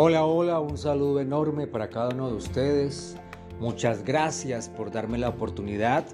[0.00, 3.16] Hola, hola, un saludo enorme para cada uno de ustedes.
[3.58, 6.04] Muchas gracias por darme la oportunidad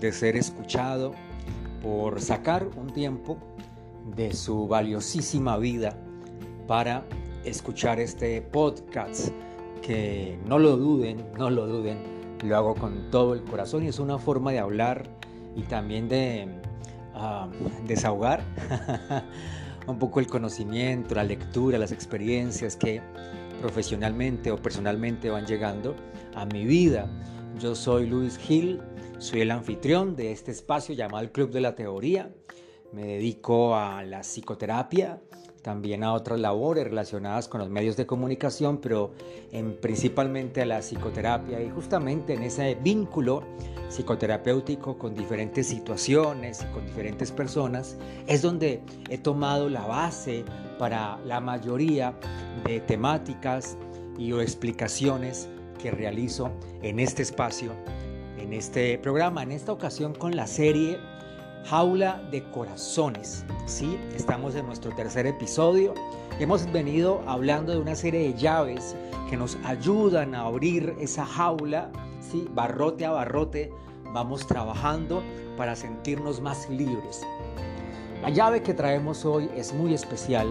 [0.00, 1.12] de ser escuchado,
[1.82, 3.36] por sacar un tiempo
[4.16, 5.98] de su valiosísima vida
[6.66, 7.04] para
[7.44, 9.28] escuchar este podcast
[9.82, 11.98] que no lo duden, no lo duden,
[12.42, 15.02] lo hago con todo el corazón y es una forma de hablar
[15.54, 16.48] y también de
[17.14, 17.50] ah,
[17.86, 18.40] desahogar
[19.86, 23.00] un poco el conocimiento, la lectura, las experiencias que
[23.60, 25.94] profesionalmente o personalmente van llegando
[26.34, 27.08] a mi vida.
[27.58, 28.80] Yo soy Luis Gil,
[29.18, 32.30] soy el anfitrión de este espacio llamado el Club de la Teoría.
[32.92, 35.20] Me dedico a la psicoterapia,
[35.66, 39.10] también a otras labores relacionadas con los medios de comunicación, pero
[39.50, 41.60] en, principalmente a la psicoterapia.
[41.60, 43.42] Y justamente en ese vínculo
[43.88, 47.96] psicoterapéutico con diferentes situaciones y con diferentes personas
[48.28, 50.44] es donde he tomado la base
[50.78, 52.14] para la mayoría
[52.64, 53.76] de temáticas
[54.16, 55.48] y o explicaciones
[55.82, 57.72] que realizo en este espacio,
[58.38, 60.96] en este programa, en esta ocasión con la serie
[61.68, 63.44] Jaula de Corazones.
[63.66, 65.94] Sí, estamos en nuestro tercer episodio.
[66.38, 68.94] Hemos venido hablando de una serie de llaves
[69.28, 72.46] que nos ayudan a abrir esa jaula, ¿sí?
[72.54, 73.72] barrote a barrote.
[74.12, 75.24] Vamos trabajando
[75.56, 77.22] para sentirnos más libres.
[78.22, 80.46] La llave que traemos hoy es muy especial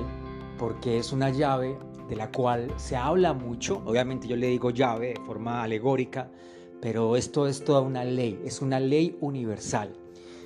[0.60, 1.78] porque es una llave
[2.10, 3.82] de la cual se habla mucho.
[3.86, 6.30] Obviamente yo le digo llave de forma alegórica,
[6.82, 9.96] pero esto es toda una ley, es una ley universal.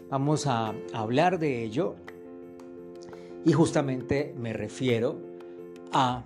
[0.10, 1.96] Vamos a hablar de ello
[3.46, 5.20] y justamente me refiero
[5.92, 6.26] a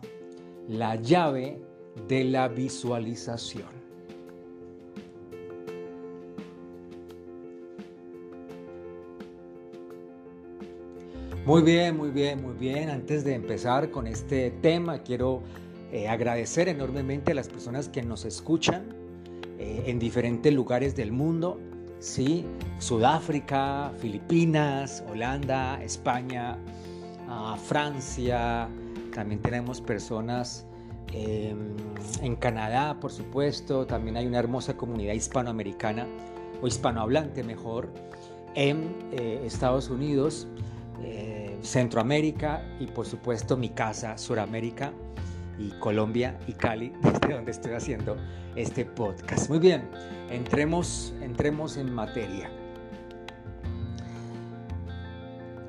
[0.70, 1.60] la llave
[2.08, 3.68] de la visualización.
[11.46, 12.90] Muy bien, muy bien, muy bien.
[12.90, 15.42] Antes de empezar con este tema, quiero
[15.92, 18.96] eh, agradecer enormemente a las personas que nos escuchan
[19.60, 21.60] eh, en diferentes lugares del mundo
[22.04, 22.46] ¿sí?
[22.80, 26.58] Sudáfrica, Filipinas, Holanda, España,
[27.30, 28.68] ah, Francia,
[29.16, 30.66] también tenemos personas
[31.14, 31.78] em,
[32.22, 36.06] en Canadá, por supuesto, también hay una hermosa comunidad hispanoamericana,
[36.62, 37.90] o hispanohablante mejor,
[38.54, 40.48] en eh, Estados Unidos,
[41.02, 44.92] eh, Centroamérica y por supuesto mi casa, Suramérica
[45.58, 48.18] y Colombia y Cali, desde donde estoy haciendo
[48.56, 49.50] este podcast.
[49.50, 49.90] Muy bien,
[50.30, 52.50] entremos, entremos en materia.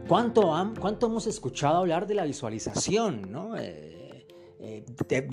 [0.08, 3.22] ¿Cuánto, ¿Cuánto hemos escuchado hablar de la visualización?
[3.30, 3.56] ¿no?
[3.56, 4.26] Eh,
[4.60, 4.84] eh,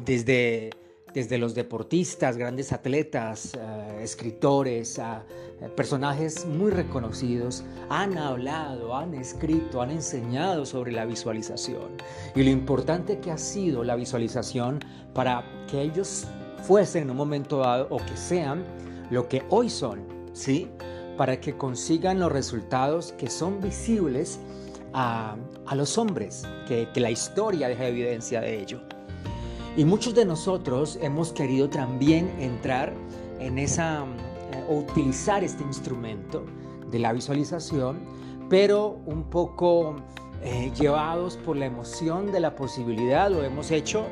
[0.06, 0.70] desde
[1.14, 5.24] desde los deportistas, grandes atletas, eh, escritores, a
[5.62, 11.98] eh, personajes muy reconocidos, han hablado, han escrito, han enseñado sobre la visualización
[12.36, 14.80] y lo importante que ha sido la visualización
[15.14, 16.28] para que ellos
[16.64, 18.64] fuesen en un momento dado o que sean
[19.10, 20.02] lo que hoy son,
[20.34, 20.70] ¿sí?
[21.18, 24.40] Para que consigan los resultados que son visibles
[24.94, 25.36] a,
[25.76, 28.82] los hombres, que la historia deja evidencia de ello.
[29.78, 32.94] Y muchos de nosotros hemos querido también entrar
[33.40, 34.04] en esa,
[34.52, 36.44] eh, o utilizar este instrumento
[36.92, 38.00] de la visualización,
[38.50, 39.96] pero un poco
[40.44, 44.06] eh, llevados por la emoción de la posibilidad, lo hemos hecho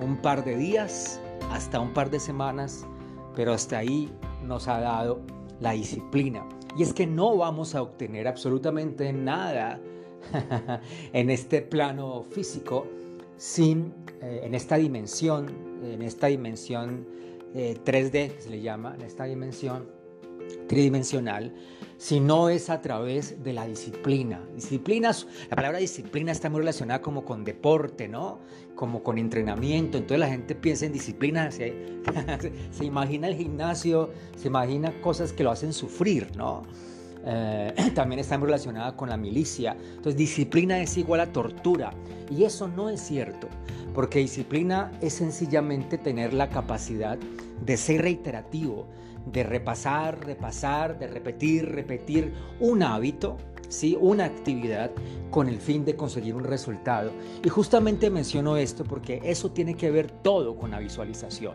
[0.00, 1.20] un par de días,
[1.52, 2.84] hasta un par de semanas,
[3.36, 4.10] pero hasta ahí
[4.42, 5.20] nos ha dado
[5.60, 6.44] la disciplina.
[6.76, 9.78] Y es que no vamos a obtener absolutamente nada
[11.12, 12.86] en este plano físico
[13.36, 15.46] sin, eh, en esta dimensión,
[15.82, 17.06] en esta dimensión
[17.54, 19.86] 3D, eh, que se le llama, en esta dimensión
[20.66, 21.54] tridimensional,
[21.96, 24.40] si no es a través de la disciplina.
[24.54, 28.38] Disciplinas, la palabra disciplina está muy relacionada como con deporte, ¿no?
[28.76, 29.98] Como con entrenamiento.
[29.98, 32.00] Entonces la gente piensa en disciplina, se,
[32.70, 36.62] se imagina el gimnasio, se imagina cosas que lo hacen sufrir, ¿no?
[37.24, 39.76] Eh, también está relacionada con la milicia.
[39.96, 41.92] Entonces, disciplina es igual a tortura.
[42.30, 43.48] Y eso no es cierto,
[43.94, 47.18] porque disciplina es sencillamente tener la capacidad
[47.64, 48.86] de ser reiterativo,
[49.32, 53.36] de repasar, repasar, de repetir, repetir un hábito,
[53.68, 53.96] ¿sí?
[54.00, 54.90] una actividad
[55.30, 57.10] con el fin de conseguir un resultado.
[57.44, 61.54] Y justamente menciono esto porque eso tiene que ver todo con la visualización.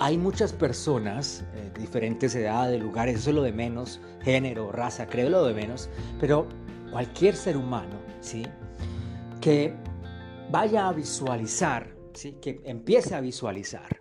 [0.00, 5.08] Hay muchas personas eh, de diferentes edades, lugares, eso es lo de menos, género, raza,
[5.08, 5.90] creo lo de menos,
[6.20, 6.46] pero
[6.92, 8.46] cualquier ser humano, ¿sí?
[9.40, 9.74] Que
[10.52, 12.36] vaya a visualizar, ¿sí?
[12.40, 14.00] Que empiece a visualizar.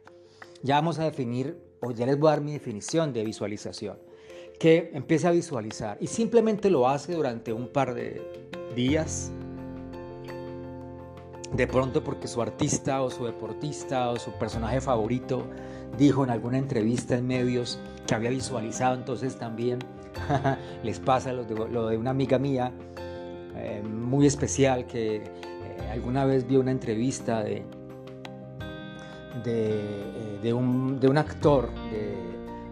[0.61, 3.97] Ya vamos a definir, o ya les voy a dar mi definición de visualización.
[4.59, 8.21] Que empiece a visualizar y simplemente lo hace durante un par de
[8.75, 9.31] días,
[11.53, 15.47] de pronto porque su artista o su deportista o su personaje favorito
[15.97, 19.79] dijo en alguna entrevista en medios que había visualizado, entonces también
[20.83, 22.71] les pasa lo de, una amiga mía
[23.55, 25.23] eh, muy especial que eh,
[25.91, 27.63] alguna vez vio una entrevista de,
[29.43, 31.69] de, eh, un, de un, actor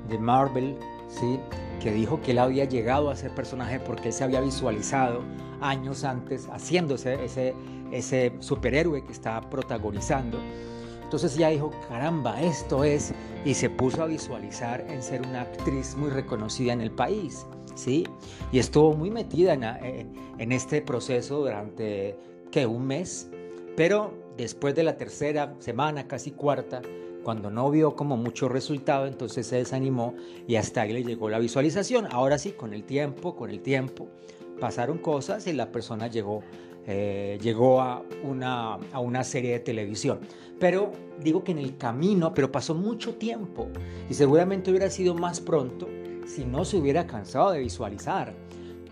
[0.07, 0.77] de, Marvel,
[1.09, 1.39] ¿sí?
[1.81, 5.21] que dijo que él había llegado a ser personaje porque él se había visualizado
[5.59, 7.53] años antes haciéndose ese,
[7.91, 10.39] ese superhéroe que está protagonizando.
[11.15, 13.13] Entonces ella dijo, caramba, esto es,
[13.45, 18.05] y se puso a visualizar en ser una actriz muy reconocida en el país, ¿sí?
[18.51, 20.05] Y estuvo muy metida en, eh,
[20.39, 22.17] en este proceso durante,
[22.51, 22.65] ¿qué?
[22.65, 23.29] Un mes,
[23.77, 26.81] pero después de la tercera semana, casi cuarta,
[27.23, 30.15] cuando no vio como mucho resultado, entonces se desanimó
[30.47, 32.09] y hasta ahí le llegó la visualización.
[32.11, 34.09] Ahora sí, con el tiempo, con el tiempo,
[34.59, 36.43] pasaron cosas y la persona llegó,
[36.87, 40.19] eh, llegó a, una, a una serie de televisión.
[40.59, 40.91] Pero
[41.21, 43.67] digo que en el camino, pero pasó mucho tiempo
[44.09, 45.87] y seguramente hubiera sido más pronto
[46.25, 48.33] si no se hubiera cansado de visualizar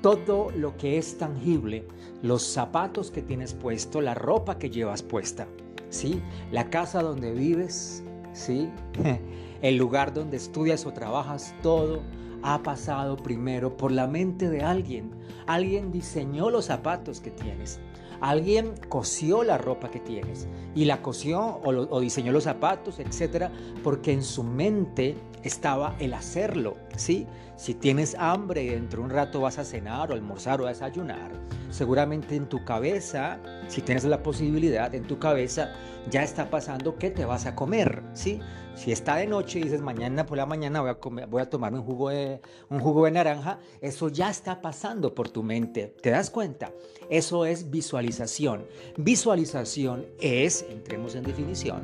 [0.02, 1.88] todo lo que es tangible,
[2.22, 5.48] los zapatos que tienes puesto, la ropa que llevas puesta,
[5.90, 6.22] ¿sí?
[6.52, 8.04] La casa donde vives,
[8.34, 8.70] ¿sí?
[9.62, 12.02] El lugar donde estudias o trabajas, todo
[12.44, 15.12] ha pasado primero por la mente de alguien.
[15.48, 17.80] Alguien diseñó los zapatos que tienes.
[18.22, 23.52] Alguien cosió la ropa que tienes y la cosió o, diseñó los zapatos, etcétera,
[23.84, 27.28] porque en su mente estaba el hacerlo, ¿sí?
[27.56, 31.32] Si tienes hambre dentro de un rato vas a cenar o almorzar o a desayunar,
[31.70, 35.74] seguramente en tu cabeza, si tienes la posibilidad, en tu cabeza
[36.10, 38.40] ya está pasando qué te vas a comer, ¿sí?
[38.76, 43.06] Si está de noche y dices mañana por la mañana voy a, de, un jugo
[43.06, 45.96] de naranja, eso ya está pasando por tu mente.
[46.02, 46.72] ¿Te das cuenta?
[47.10, 48.66] Eso es visualización.
[48.98, 51.84] Visualización es, entremos en definición,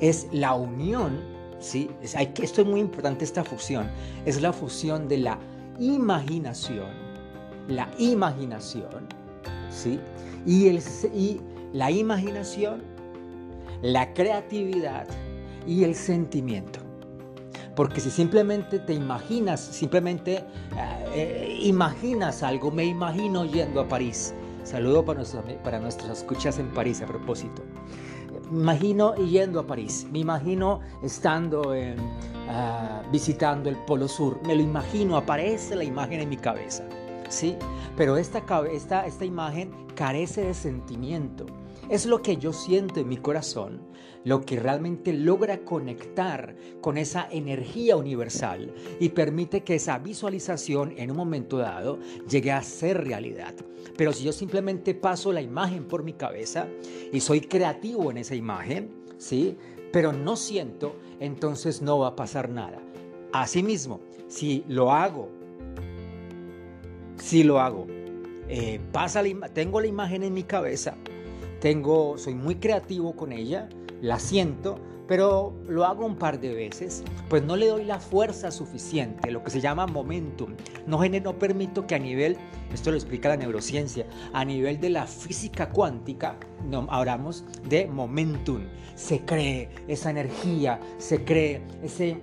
[0.00, 1.90] es la unión, ¿sí?
[2.14, 3.88] Hay, esto es muy importante, esta fusión.
[4.24, 5.38] Es la fusión de la
[5.78, 6.90] imaginación,
[7.68, 9.06] la imaginación,
[9.70, 10.00] ¿sí?
[10.44, 10.82] Y, el,
[11.14, 11.40] y
[11.72, 12.82] la imaginación,
[13.82, 15.06] la creatividad
[15.66, 16.80] y el sentimiento.
[17.74, 20.44] Porque si simplemente te imaginas, simplemente
[21.14, 24.32] eh, imaginas algo, me imagino yendo a París.
[24.64, 27.62] Saludo para, nuestros, para nuestras escuchas en París a propósito.
[28.50, 31.96] Imagino yendo a París, me imagino estando en,
[32.48, 36.84] ah, visitando el Polo Sur, me lo imagino, aparece la imagen en mi cabeza.
[37.28, 37.56] ¿sí?
[37.96, 41.46] Pero esta, esta, esta imagen carece de sentimiento.
[41.88, 43.80] Es lo que yo siento en mi corazón
[44.26, 51.12] lo que realmente logra conectar con esa energía universal y permite que esa visualización en
[51.12, 53.54] un momento dado llegue a ser realidad.
[53.96, 56.66] Pero si yo simplemente paso la imagen por mi cabeza
[57.12, 59.56] y soy creativo en esa imagen, ¿sí?
[59.92, 62.80] Pero no siento, entonces no va a pasar nada.
[63.32, 65.28] Asimismo, si lo hago,
[67.14, 67.86] si lo hago,
[68.48, 69.22] eh, pasa
[69.54, 70.96] tengo la imagen en mi cabeza,
[71.66, 73.68] tengo, soy muy creativo con ella,
[74.00, 78.52] la siento, pero lo hago un par de veces, pues no le doy la fuerza
[78.52, 80.54] suficiente, lo que se llama momentum.
[80.86, 82.36] No, no permito que a nivel,
[82.72, 86.36] esto lo explica la neurociencia, a nivel de la física cuántica,
[86.70, 88.60] no, hablamos de momentum.
[88.94, 92.20] Se cree esa energía, se cree ese,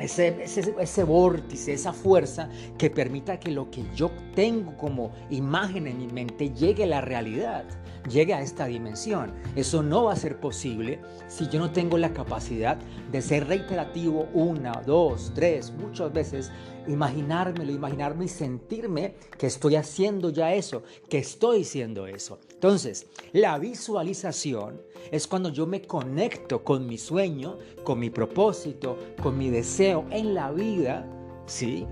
[0.00, 5.86] ese, ese, ese, vórtice, esa fuerza que permita que lo que yo tengo como imagen
[5.86, 7.64] en mi mente llegue a la realidad
[8.08, 9.32] llegue a esta dimensión.
[9.54, 12.76] Eso no va a ser posible si yo no tengo la capacidad
[13.10, 16.50] de ser reiterativo una, dos, tres, muchas veces,
[16.88, 22.38] imaginármelo, imaginarme y sentirme que estoy haciendo ya eso, que estoy siendo eso.
[22.52, 29.36] Entonces, la visualización es cuando yo me conecto con mi sueño, con mi propósito, con
[29.38, 31.06] mi deseo en la vida,
[31.46, 31.86] ¿sí?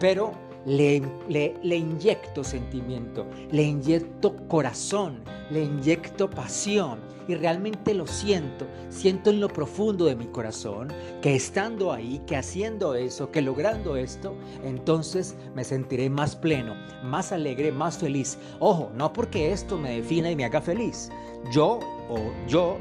[0.00, 5.20] Pero le, inyecto sentimiento, le inyecto corazón,
[5.50, 10.88] le inyecto pasión y realmente lo siento, siento en lo profundo de mi corazón
[11.20, 14.34] que estando ahí, que haciendo eso, que logrando esto,
[14.64, 18.38] entonces me sentiré más pleno, más alegre, más feliz.
[18.60, 21.10] Ojo, no porque esto me defina y me haga feliz.
[21.52, 22.78] Yo o yo,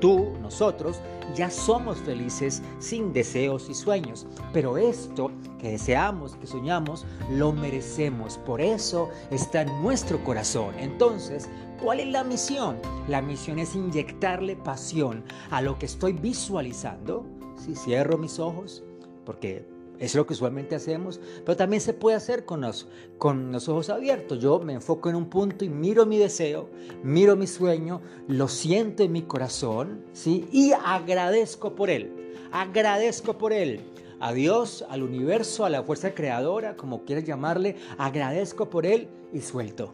[0.00, 1.00] tú, nosotros,
[1.34, 4.26] ya somos felices sin deseos y sueños.
[4.52, 8.38] Pero esto que deseamos, que soñamos, lo merecemos.
[8.38, 10.74] Por eso está en nuestro corazón.
[10.78, 11.48] Entonces,
[11.82, 12.78] ¿cuál es la misión?
[13.08, 17.26] La misión es inyectarle pasión a lo que estoy visualizando.
[17.56, 18.84] Si cierro mis ojos,
[19.24, 19.66] porque
[19.98, 22.86] Es lo que usualmente hacemos, pero también se puede hacer con los,
[23.18, 24.38] con los ojos abiertos.
[24.38, 26.68] Yo me enfoco en un punto y miro mi deseo,
[27.02, 30.48] miro mi sueño, lo siento en mi corazón, ¿sí?
[30.52, 32.32] Y agradezco por él.
[32.52, 33.80] Agradezco por él.
[34.20, 39.40] A Dios, al universo, a la fuerza creadora, como quieras llamarle, agradezco por él y
[39.40, 39.92] suelto.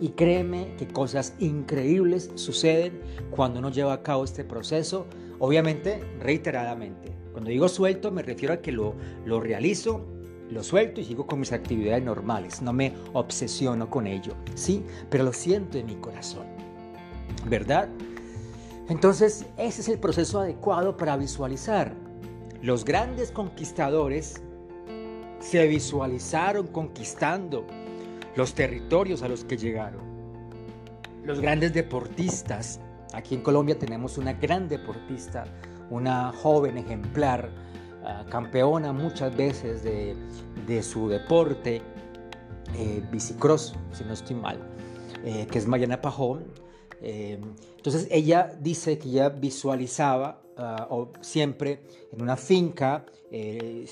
[0.00, 3.00] Y créeme que cosas increíbles suceden
[3.30, 5.06] cuando uno lleva a cabo este proceso,
[5.38, 7.23] obviamente reiteradamente.
[7.34, 8.94] Cuando digo suelto me refiero a que lo,
[9.26, 10.06] lo realizo,
[10.50, 14.84] lo suelto y sigo con mis actividades normales, no me obsesiono con ello, ¿sí?
[15.10, 16.46] Pero lo siento en mi corazón,
[17.48, 17.88] ¿verdad?
[18.88, 21.92] Entonces, ese es el proceso adecuado para visualizar.
[22.62, 24.40] Los grandes conquistadores
[25.40, 27.66] se visualizaron conquistando
[28.36, 30.02] los territorios a los que llegaron.
[31.24, 32.78] Los grandes deportistas,
[33.12, 35.46] aquí en Colombia tenemos una gran deportista,
[35.94, 37.50] una joven ejemplar,
[38.04, 41.82] ah, campeona muchas veces de, su deporte,
[42.76, 44.58] eh, bicicross, si no estoy mal,
[45.24, 46.44] eh, que es Mariana Pajón.
[47.00, 47.38] Eh,
[47.76, 51.82] entonces ella dice que ya visualizaba ah, o siempre
[52.12, 53.06] en una finca,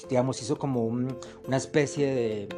[0.09, 2.49] digamos, hizo como una especie de,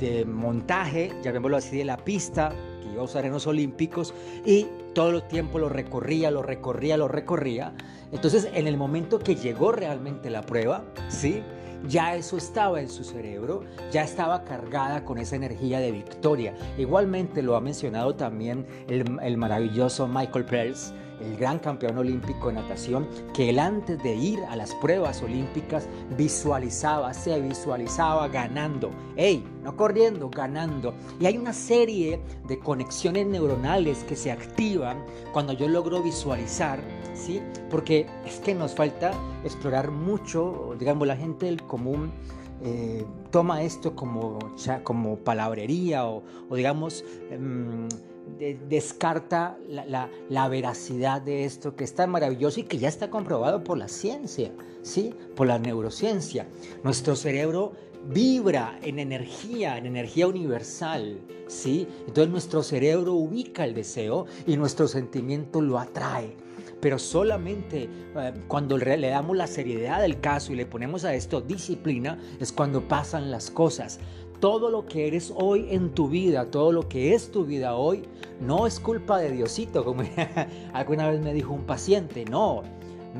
[0.00, 2.52] de montaje, llamémoslo así, de la pista
[2.96, 4.12] iba a usar en los Olímpicos
[4.44, 7.74] y todo el tiempo lo recorría, lo recorría, lo recorría
[8.12, 11.42] entonces, en el momento que llegó realmente la prueba, ¿sí?
[11.88, 16.54] Ya eso estaba en su cerebro, ya estaba cargada con esa energía de victoria.
[16.78, 22.54] Igualmente lo ha mencionado también el, el maravilloso Michael Phelps el gran campeón olímpico de
[22.54, 28.90] natación, que él antes de ir a las pruebas olímpicas visualizaba, se visualizaba ganando.
[29.16, 29.44] ¡Ey!
[29.62, 30.94] No corriendo, ganando.
[31.20, 36.80] Y hay una serie de conexiones neuronales que se activan cuando yo logro visualizar,
[37.14, 37.42] ¿sí?
[37.70, 39.12] Porque es que nos falta
[39.44, 42.12] explorar mucho, digamos, la gente del común.
[42.62, 44.38] Eh, toma esto como,
[44.82, 46.22] como palabrería o,
[46.54, 47.04] digamos
[48.68, 53.78] descarta la, veracidad de esto que es tan maravilloso y que ya está comprobado por
[53.78, 54.52] la ciencia,
[54.82, 55.14] ¿sí?
[55.34, 56.46] por la neurociencia.
[56.82, 57.72] Nuestro cerebro
[58.08, 61.88] vibra en energía, en energía universal, ¿sí?
[62.06, 66.36] Entonces nuestro cerebro ubica el deseo y nuestro sentimiento lo atrae.
[66.80, 71.40] Pero solamente eh, cuando le damos la seriedad del caso y le ponemos a esto
[71.40, 73.98] disciplina es cuando pasan las cosas
[74.40, 78.04] todo lo que eres hoy en tu vida, todo lo que es tu vida hoy,
[78.40, 80.02] no es culpa de Diosito, como
[80.72, 82.62] alguna vez me dijo un paciente, no,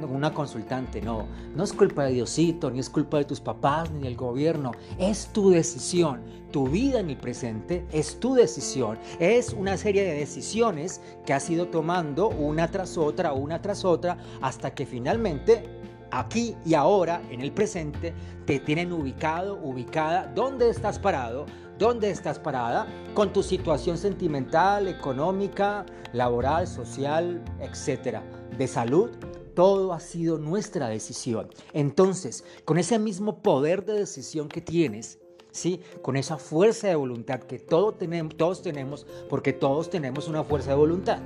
[0.05, 4.03] una consultante, no, no es culpa de Diosito, ni es culpa de tus papás, ni
[4.03, 6.21] del gobierno, es tu decisión.
[6.53, 11.51] Tu vida en el presente es tu decisión, es una serie de decisiones que has
[11.51, 15.65] ido tomando una tras otra, una tras otra, hasta que finalmente
[16.11, 18.15] aquí y ahora, en el presente,
[18.47, 21.47] te tienen ubicado, ubicada, dónde estás parado,
[21.79, 28.23] dónde estás parada, con tu situación sentimental, económica, laboral, social, etcétera,
[28.57, 29.11] de salud.
[29.55, 31.49] Todo ha sido nuestra decisión.
[31.73, 35.19] Entonces, con ese mismo poder de decisión que tienes,
[35.51, 35.81] ¿sí?
[36.03, 41.21] Con esa fuerza de voluntad que todos tenemos, porque todos tenemos una fuerza de voluntad.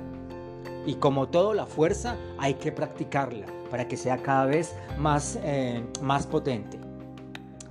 [0.85, 5.83] Y como todo, la fuerza hay que practicarla para que sea cada vez más, eh,
[6.01, 6.77] más potente.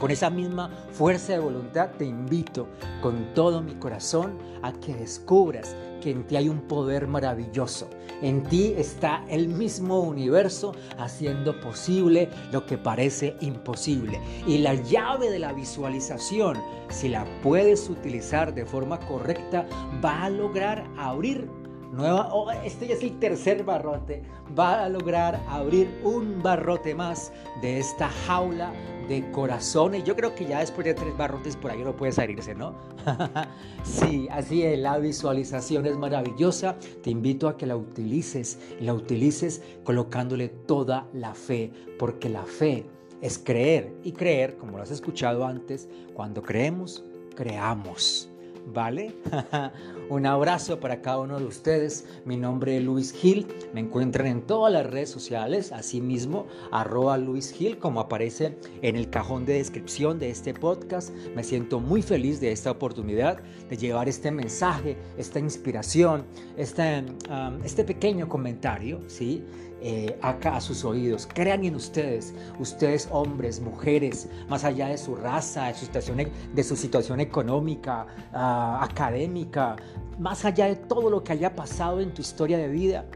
[0.00, 2.68] Con esa misma fuerza de voluntad te invito
[3.02, 7.90] con todo mi corazón a que descubras que en ti hay un poder maravilloso.
[8.22, 14.18] En ti está el mismo universo haciendo posible lo que parece imposible.
[14.46, 16.56] Y la llave de la visualización,
[16.88, 19.66] si la puedes utilizar de forma correcta,
[20.02, 21.46] va a lograr abrir
[21.92, 24.22] nueva, oh, este ya es el tercer barrote,
[24.58, 28.72] va a lograr abrir un barrote más de esta jaula
[29.08, 30.04] de corazones.
[30.04, 32.74] Yo creo que ya después de tres barrotes por ahí no puede salirse, ¿no?
[33.82, 36.76] sí, así es, la visualización es maravillosa.
[37.02, 42.44] Te invito a que la utilices y la utilices colocándole toda la fe, porque la
[42.44, 42.86] fe
[43.20, 47.04] es creer y creer, como lo has escuchado antes, cuando creemos,
[47.34, 48.30] creamos.
[48.66, 49.14] ¿vale?
[50.10, 52.04] Un abrazo para cada uno de ustedes.
[52.24, 53.46] Mi nombre es Luis Gil.
[53.72, 59.08] Me encuentran en todas las redes sociales, asimismo, arroba Luis Gil, como aparece en el
[59.08, 61.14] cajón de descripción de este podcast.
[61.36, 66.24] Me siento muy feliz de esta oportunidad de llevar este mensaje, esta inspiración,
[66.56, 69.44] este, pequeño comentario, ¿sí?
[69.82, 71.26] Eh, acá a sus oídos.
[71.32, 76.30] Crean en ustedes, ustedes hombres, mujeres, más allá de su raza, de su situación, e,
[76.52, 79.76] de su situación económica, ah, académica,
[80.18, 83.06] más allá de todo lo que haya pasado en tu historia de vida,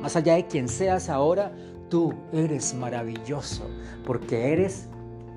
[0.00, 1.52] más allá de quien seas ahora,
[1.88, 3.66] tú eres maravilloso,
[4.04, 4.88] porque eres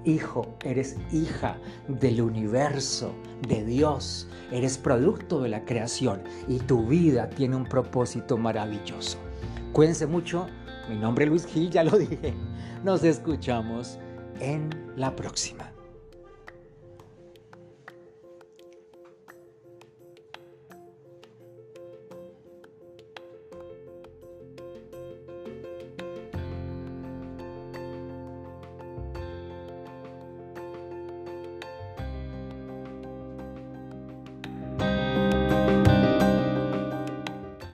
[0.05, 1.57] hijo, eres hija
[1.87, 3.13] del universo,
[3.47, 9.17] de Dios, eres producto de la creación y tu vida tiene un propósito maravilloso.
[9.73, 10.47] Cuídense mucho,
[10.89, 12.33] mi nombre es Luis Gil, ya lo dije.
[12.83, 13.99] Nos escuchamos
[14.39, 15.68] en la próxima.